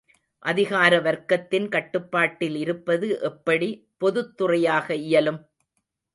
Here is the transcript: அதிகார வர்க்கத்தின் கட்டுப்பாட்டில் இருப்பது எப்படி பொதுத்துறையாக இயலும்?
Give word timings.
அதிகார 0.45 0.99
வர்க்கத்தின் 0.99 1.67
கட்டுப்பாட்டில் 1.67 2.55
இருப்பது 2.55 3.09
எப்படி 3.21 3.69
பொதுத்துறையாக 4.01 4.89
இயலும்? 5.05 5.41